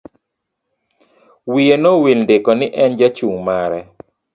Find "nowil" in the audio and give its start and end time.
1.81-2.17